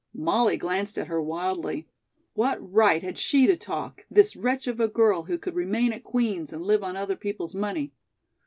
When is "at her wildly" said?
0.97-1.87